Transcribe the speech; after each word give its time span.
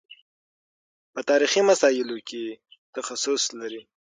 په 1.13 1.19
تاریخي 1.29 1.61
مسایلو 1.69 2.17
کې 2.29 2.43
تخصص 2.95 3.41
لري. 3.59 3.81